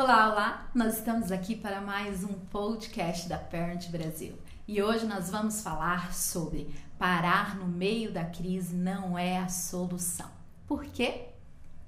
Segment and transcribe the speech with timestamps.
[0.00, 0.70] Olá, olá!
[0.72, 6.14] Nós estamos aqui para mais um podcast da Parent Brasil e hoje nós vamos falar
[6.14, 10.30] sobre parar no meio da crise não é a solução.
[10.68, 11.30] Por quê?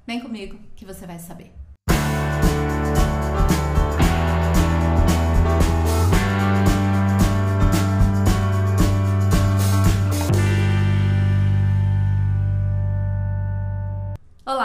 [0.04, 1.59] Vem comigo que você vai saber.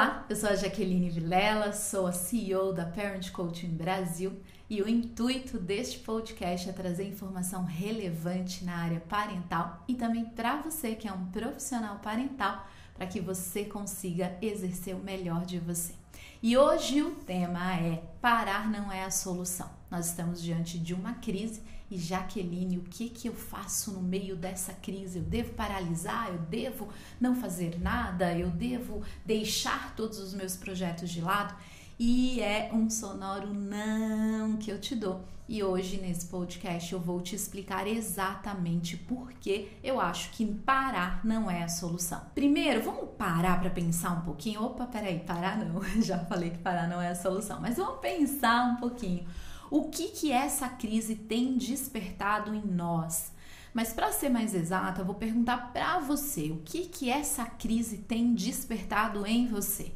[0.05, 4.87] Olá, eu sou a Jaqueline Vilela, sou a CEO da Parent Coaching Brasil e o
[4.87, 11.07] intuito deste podcast é trazer informação relevante na área parental e também para você que
[11.07, 15.95] é um profissional parental, para que você consiga exercer o melhor de você.
[16.39, 19.74] E hoje o tema é parar não é a solução.
[19.89, 24.35] Nós estamos diante de uma crise e Jaqueline, o que que eu faço no meio
[24.35, 25.19] dessa crise?
[25.19, 26.29] Eu devo paralisar?
[26.29, 26.89] Eu devo
[27.21, 28.35] não fazer nada?
[28.35, 31.55] Eu devo deixar todos os meus projetos de lado?
[31.97, 35.23] E é um sonoro não que eu te dou.
[35.47, 41.23] E hoje nesse podcast eu vou te explicar exatamente por que eu acho que parar
[41.23, 42.19] não é a solução.
[42.33, 44.63] Primeiro, vamos parar para pensar um pouquinho.
[44.63, 45.81] Opa, peraí, parar não.
[46.01, 49.25] Já falei que parar não é a solução, mas vamos pensar um pouquinho.
[49.71, 53.31] O que que essa crise tem despertado em nós?
[53.73, 57.97] Mas para ser mais exata, eu vou perguntar para você, o que que essa crise
[57.97, 59.91] tem despertado em você?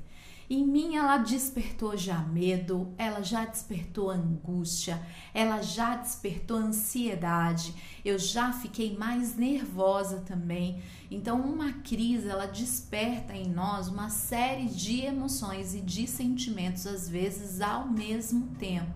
[0.49, 4.99] Em mim ela despertou já medo, ela já despertou angústia,
[5.31, 10.81] ela já despertou ansiedade, eu já fiquei mais nervosa também.
[11.11, 17.07] Então, uma crise ela desperta em nós uma série de emoções e de sentimentos, às
[17.07, 18.91] vezes ao mesmo tempo.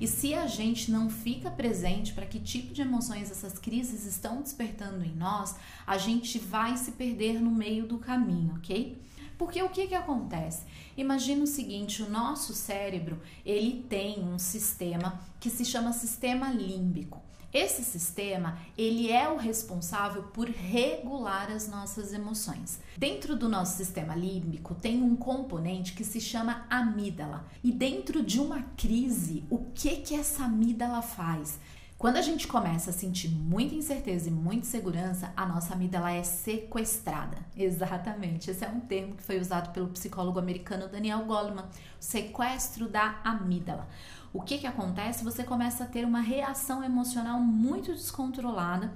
[0.00, 4.42] E se a gente não fica presente para que tipo de emoções essas crises estão
[4.42, 5.56] despertando em nós,
[5.86, 9.00] a gente vai se perder no meio do caminho, ok?
[9.36, 10.64] Porque o que, que acontece?
[10.96, 17.20] Imagina o seguinte, o nosso cérebro, ele tem um sistema que se chama sistema límbico.
[17.54, 22.80] Esse sistema, ele é o responsável por regular as nossas emoções.
[22.98, 27.46] Dentro do nosso sistema límbico tem um componente que se chama amígdala.
[27.62, 31.60] E dentro de uma crise, o que que essa amígdala faz?
[31.96, 36.24] Quando a gente começa a sentir muita incerteza e muita insegurança, a nossa amígdala é
[36.24, 37.38] sequestrada.
[37.56, 38.50] Exatamente.
[38.50, 41.66] Esse é um termo que foi usado pelo psicólogo americano Daniel Goleman,
[42.00, 43.88] sequestro da amígdala.
[44.34, 45.22] O que que acontece?
[45.22, 48.92] Você começa a ter uma reação emocional muito descontrolada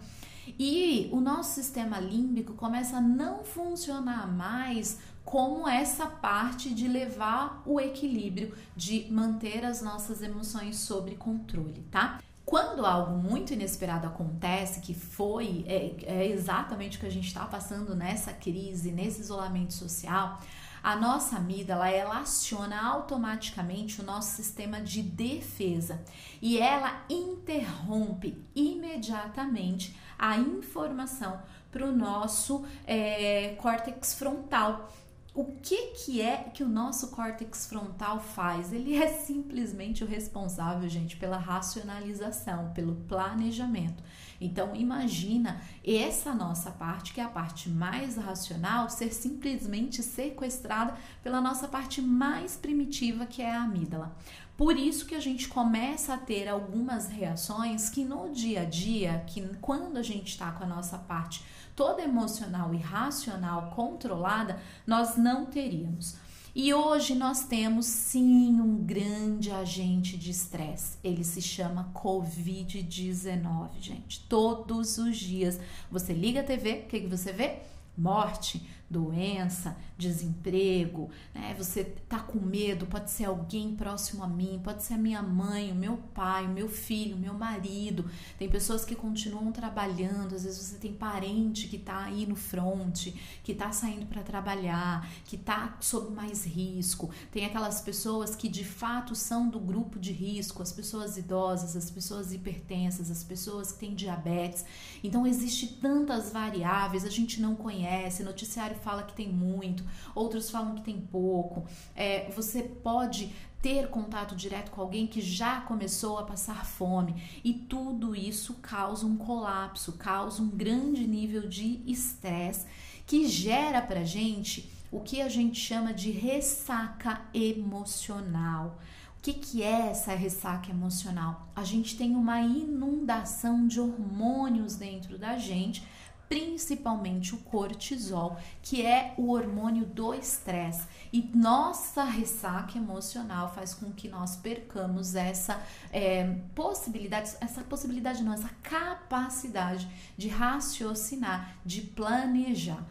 [0.59, 7.63] e o nosso sistema límbico começa a não funcionar mais como essa parte de levar
[7.65, 12.19] o equilíbrio, de manter as nossas emoções sob controle, tá?
[12.45, 17.45] Quando algo muito inesperado acontece, que foi é, é exatamente o que a gente está
[17.45, 20.41] passando nessa crise, nesse isolamento social,
[20.89, 26.03] a nossa amígdala ela aciona automaticamente o nosso sistema de defesa.
[26.41, 34.91] E ela interrompe imediatamente a informação para o nosso é, córtex frontal
[35.39, 38.73] o que, que é que o nosso córtex frontal faz?
[38.73, 44.03] Ele é simplesmente o responsável, gente, pela racionalização, pelo planejamento.
[44.41, 51.41] Então, imagina essa nossa parte, que é a parte mais racional, ser simplesmente sequestrada pela
[51.41, 54.17] nossa parte mais primitiva, que é a amígdala.
[54.59, 59.23] Por isso que a gente começa a ter algumas reações que no dia a dia,
[59.25, 61.45] que quando a gente está com a nossa parte
[61.77, 66.17] toda emocional e racional controlada, nós não teríamos.
[66.57, 70.99] E hoje nós temos sim um grande agente de estresse.
[71.05, 74.27] Ele se chama Covid-19, gente.
[74.29, 77.61] Todos os dias você liga a TV, o que, que você vê?
[77.97, 78.61] Morte,
[78.91, 81.55] doença, desemprego, né?
[81.59, 85.71] Você tá com medo, pode ser alguém próximo a mim, pode ser a minha mãe,
[85.71, 88.09] o meu pai, o meu filho, o meu marido.
[88.39, 93.09] Tem pessoas que continuam trabalhando, às vezes você tem parente que tá aí no front,
[93.43, 97.11] que tá saindo para trabalhar, que tá sob mais risco.
[97.31, 101.91] Tem aquelas pessoas que de fato são do grupo de risco, as pessoas idosas, as
[101.91, 104.65] pessoas hipertensas, as pessoas que têm diabetes.
[105.05, 109.85] Então existe tantas variáveis, a gente não conhece, noticiário fala que tem muito,
[110.15, 111.67] outros falam que tem pouco.
[111.95, 117.53] É, você pode ter contato direto com alguém que já começou a passar fome e
[117.53, 122.67] tudo isso causa um colapso, causa um grande nível de estresse
[123.07, 128.79] que gera pra gente o que a gente chama de ressaca emocional.
[129.19, 131.49] O que, que é essa ressaca emocional?
[131.55, 135.83] A gente tem uma inundação de hormônios dentro da gente
[136.29, 140.87] principalmente o cortisol, que é o hormônio do estresse.
[141.13, 145.61] E nossa ressaca emocional faz com que nós percamos essa
[145.93, 152.85] é, possibilidade, essa possibilidade não, essa capacidade de raciocinar, de planejar.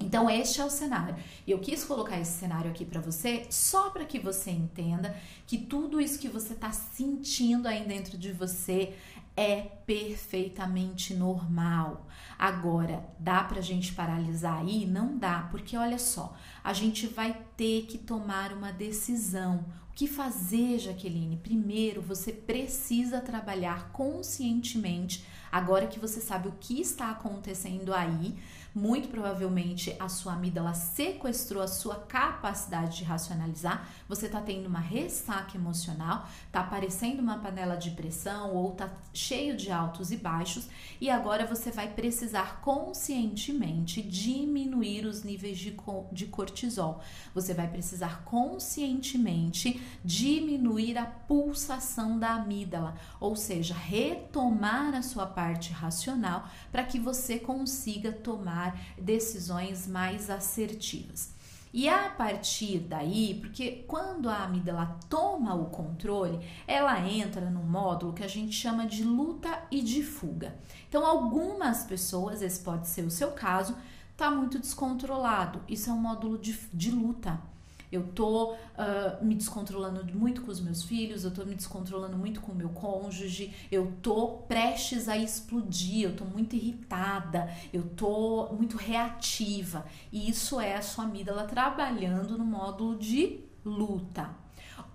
[0.00, 1.16] Então, este é o cenário.
[1.46, 5.16] Eu quis colocar esse cenário aqui para você só para que você entenda
[5.46, 8.94] que tudo isso que você está sentindo aí dentro de você
[9.38, 12.08] é perfeitamente normal.
[12.36, 14.84] Agora, dá pra gente paralisar aí?
[14.84, 19.64] Não dá, porque olha só, a gente vai ter que tomar uma decisão.
[19.90, 21.36] O que fazer, Jaqueline?
[21.36, 28.36] Primeiro, você precisa trabalhar conscientemente, agora que você sabe o que está acontecendo aí,
[28.74, 34.78] muito provavelmente a sua amígdala sequestrou a sua capacidade de racionalizar, você está tendo uma
[34.78, 40.68] ressaca emocional, está aparecendo uma panela de pressão ou está cheio de altos e baixos,
[41.00, 45.76] e agora você vai precisar conscientemente diminuir os níveis de,
[46.12, 47.00] de cortisol.
[47.34, 55.72] Você vai precisar conscientemente diminuir a pulsação da amígdala, ou seja, retomar a sua parte
[55.72, 61.32] racional para que você consiga tomar decisões mais assertivas.
[61.72, 68.14] E a partir daí, porque quando a amígdala toma o controle, ela entra no módulo
[68.14, 70.56] que a gente chama de luta e de fuga.
[70.88, 73.76] Então, algumas pessoas, esse pode ser o seu caso,
[74.16, 75.62] tá muito descontrolado.
[75.68, 77.40] Isso é um módulo de, de luta.
[77.90, 82.40] Eu tô uh, me descontrolando muito com os meus filhos, eu tô me descontrolando muito
[82.40, 88.48] com o meu cônjuge, eu tô prestes a explodir, eu tô muito irritada, eu tô
[88.52, 89.86] muito reativa.
[90.12, 94.30] E isso é a sua amígdala trabalhando no módulo de luta.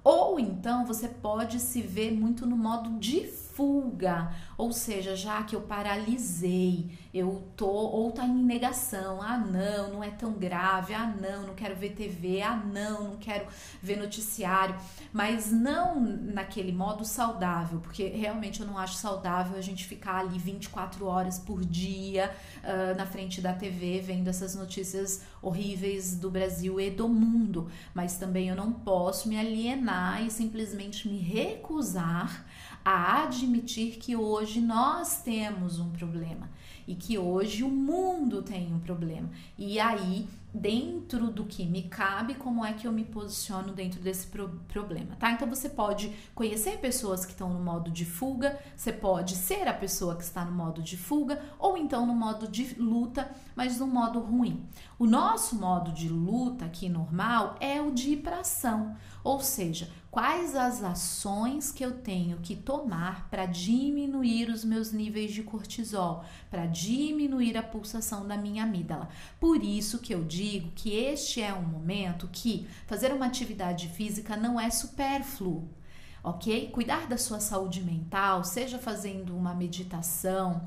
[0.03, 5.55] Ou então você pode se ver muito no modo de fuga, ou seja, já que
[5.55, 11.05] eu paralisei, eu tô ou tá em negação, ah não, não é tão grave, ah
[11.05, 13.45] não, não quero ver TV, ah não, não quero
[13.81, 14.75] ver noticiário,
[15.11, 20.39] mas não naquele modo saudável, porque realmente eu não acho saudável a gente ficar ali
[20.39, 26.79] 24 horas por dia uh, na frente da TV vendo essas notícias horríveis do Brasil
[26.79, 32.45] e do mundo, mas também eu não posso me alienar e simplesmente me recusar
[32.83, 33.42] a admitir
[33.99, 36.49] que hoje nós temos um problema
[36.87, 39.29] e que hoje o mundo tem um problema.
[39.57, 44.27] E aí, dentro do que me cabe, como é que eu me posiciono dentro desse
[44.27, 45.31] pro problema, tá?
[45.31, 49.73] Então você pode conhecer pessoas que estão no modo de fuga, você pode ser a
[49.73, 53.87] pessoa que está no modo de fuga ou então no modo de luta, mas no
[53.87, 54.63] modo ruim.
[54.99, 59.89] O nosso modo de luta aqui normal é o de ir para ação, ou seja,
[60.13, 66.23] quais as ações que eu tenho que tomar para diminuir os meus níveis de cortisol,
[66.51, 69.09] para diminuir a pulsação da minha amígdala.
[69.39, 74.37] Por isso que eu digo que este é um momento que fazer uma atividade física
[74.37, 75.67] não é supérfluo.
[76.23, 76.69] Ok?
[76.69, 80.61] Cuidar da sua saúde mental, seja fazendo uma meditação,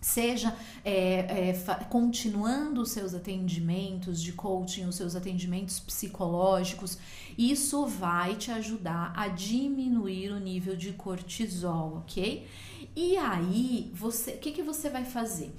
[0.00, 0.54] seja
[0.84, 1.52] é, é,
[1.88, 6.98] continuando os seus atendimentos de coaching, os seus atendimentos psicológicos,
[7.36, 12.46] isso vai te ajudar a diminuir o nível de cortisol, ok?
[12.94, 15.54] E aí, você, o que, que você vai fazer?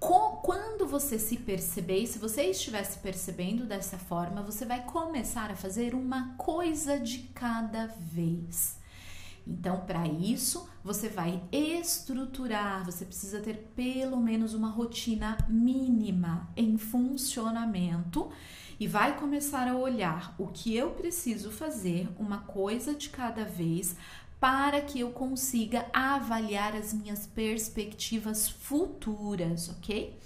[0.00, 5.54] Quando você se perceber, se você estiver se percebendo dessa forma, você vai começar a
[5.56, 8.79] fazer uma coisa de cada vez.
[9.50, 16.78] Então, para isso, você vai estruturar, você precisa ter pelo menos uma rotina mínima em
[16.78, 18.30] funcionamento
[18.78, 23.96] e vai começar a olhar o que eu preciso fazer, uma coisa de cada vez,
[24.38, 30.16] para que eu consiga avaliar as minhas perspectivas futuras, ok?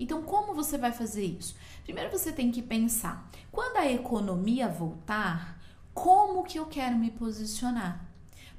[0.00, 1.54] Então, como você vai fazer isso?
[1.84, 5.60] Primeiro você tem que pensar: quando a economia voltar,
[5.92, 8.09] como que eu quero me posicionar?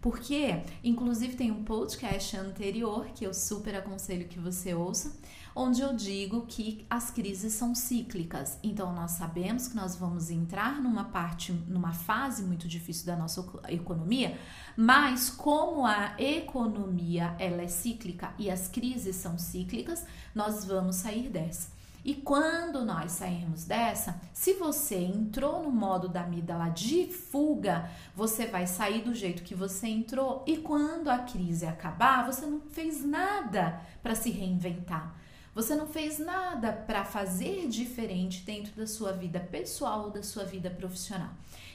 [0.01, 5.15] Porque, inclusive, tem um podcast anterior que eu super aconselho que você ouça,
[5.55, 8.57] onde eu digo que as crises são cíclicas.
[8.63, 13.45] Então, nós sabemos que nós vamos entrar numa parte, numa fase muito difícil da nossa
[13.69, 14.39] economia,
[14.75, 20.03] mas como a economia ela é cíclica e as crises são cíclicas,
[20.33, 21.79] nós vamos sair dessa.
[22.03, 28.47] E quando nós sairmos dessa, se você entrou no modo da amígdala de fuga, você
[28.47, 33.05] vai sair do jeito que você entrou e quando a crise acabar, você não fez
[33.05, 35.15] nada para se reinventar.
[35.53, 40.45] Você não fez nada para fazer diferente dentro da sua vida pessoal ou da sua
[40.45, 41.29] vida profissional.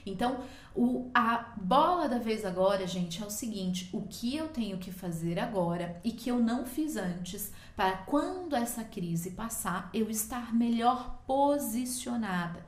[0.07, 0.41] Então,
[0.75, 4.91] o, a bola da vez agora, gente, é o seguinte: o que eu tenho que
[4.91, 10.55] fazer agora e que eu não fiz antes, para quando essa crise passar, eu estar
[10.55, 12.65] melhor posicionada.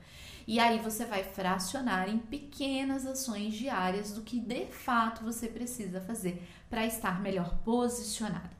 [0.46, 6.00] E aí você vai fracionar em pequenas ações diárias do que de fato você precisa
[6.00, 8.57] fazer para estar melhor posicionada.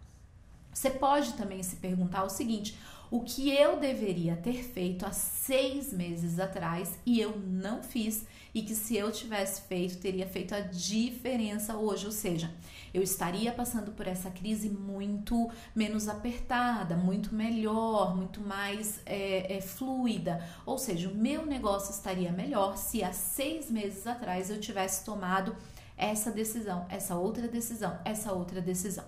[0.79, 2.79] Você pode também se perguntar o seguinte:
[3.11, 8.63] o que eu deveria ter feito há seis meses atrás e eu não fiz, e
[8.63, 12.07] que se eu tivesse feito, teria feito a diferença hoje.
[12.07, 12.55] Ou seja,
[12.95, 19.61] eu estaria passando por essa crise muito menos apertada, muito melhor, muito mais é, é,
[19.61, 20.49] fluida.
[20.65, 25.57] Ou seja, o meu negócio estaria melhor se há seis meses atrás eu tivesse tomado
[25.99, 29.05] essa decisão, essa outra decisão, essa outra decisão.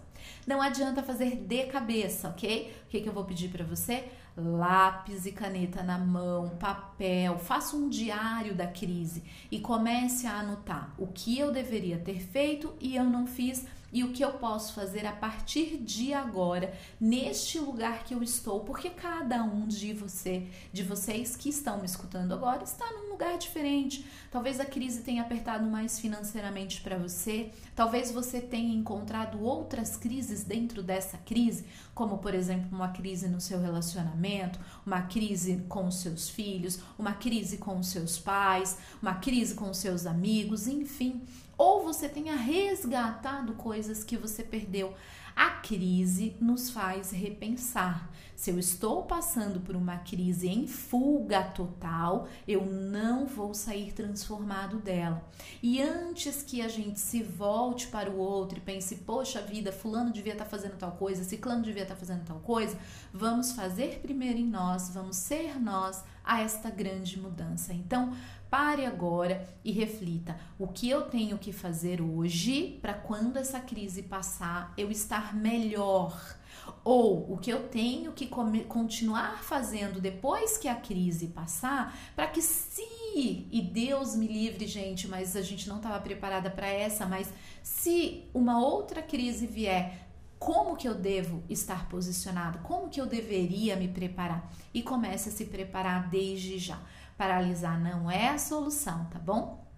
[0.47, 2.75] Não adianta fazer de cabeça, ok?
[2.87, 4.04] O que, que eu vou pedir para você?
[4.37, 10.92] Lápis e caneta na mão, papel, faça um diário da crise e comece a anotar
[10.99, 14.73] o que eu deveria ter feito e eu não fiz e o que eu posso
[14.75, 20.47] fazer a partir de agora neste lugar que eu estou, porque cada um de você,
[20.73, 24.04] de vocês que estão me escutando agora, está num lugar diferente.
[24.30, 30.44] Talvez a crise tenha apertado mais financeiramente para você, talvez você tenha encontrado outras crises
[30.44, 35.97] dentro dessa crise, como por exemplo, uma crise no seu relacionamento, uma crise com os
[35.97, 41.23] seus filhos, uma crise com os seus pais, uma crise com os seus amigos, enfim
[41.61, 44.94] ou você tenha resgatado coisas que você perdeu.
[45.40, 48.11] A crise nos faz repensar.
[48.37, 54.76] Se eu estou passando por uma crise em fuga total, eu não vou sair transformado
[54.76, 55.26] dela.
[55.62, 60.12] E antes que a gente se volte para o outro e pense, poxa vida, fulano
[60.12, 62.78] devia estar tá fazendo tal coisa, ciclano devia estar tá fazendo tal coisa,
[63.11, 67.73] vamos fazer primeiro em nós, vamos ser nós a esta grande mudança.
[67.73, 68.12] Então,
[68.50, 74.02] Pare agora e reflita: o que eu tenho que fazer hoje para quando essa crise
[74.02, 74.90] passar eu
[75.34, 76.38] melhor?
[76.84, 82.40] Ou o que eu tenho que continuar fazendo depois que a crise passar, para que
[82.40, 87.32] se, e Deus me livre, gente, mas a gente não estava preparada para essa, mas
[87.62, 90.08] se uma outra crise vier,
[90.38, 95.32] como que eu devo estar posicionado, como que eu deveria me preparar e comece a
[95.32, 96.80] se preparar desde já.
[97.16, 99.69] Paralisar não é a solução, tá bom?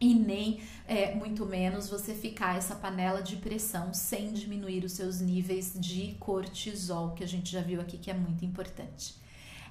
[0.00, 5.20] E nem, é, muito menos, você ficar essa panela de pressão sem diminuir os seus
[5.20, 9.16] níveis de cortisol, que a gente já viu aqui que é muito importante.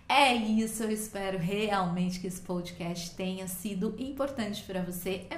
[0.09, 5.27] É isso, eu espero realmente que esse podcast tenha sido importante para você.
[5.29, 5.37] É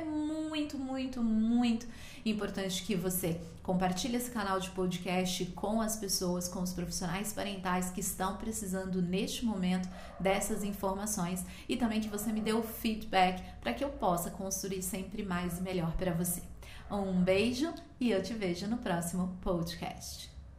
[0.60, 1.88] muito, muito, muito
[2.26, 7.90] importante que você compartilhe esse canal de podcast com as pessoas, com os profissionais parentais
[7.92, 9.88] que estão precisando neste momento
[10.20, 14.82] dessas informações e também que você me dê o feedback para que eu possa construir
[14.82, 16.44] sempre mais e melhor para você.
[16.92, 20.39] Um beijo e eu te vejo no próximo podcast.